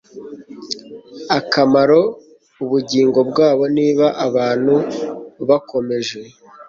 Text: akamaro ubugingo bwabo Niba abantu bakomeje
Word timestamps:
akamaro 1.37 1.99
ubugingo 2.63 3.19
bwabo 3.29 3.63
Niba 3.77 4.05
abantu 4.27 4.75
bakomeje 5.47 6.19